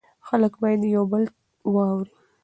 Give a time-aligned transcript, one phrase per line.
[0.27, 1.23] خلک باید یو بل
[1.73, 2.11] واوري.